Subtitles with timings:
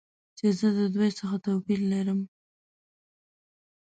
[0.37, 2.19] چې زه د دوی څخه توپیر لرم.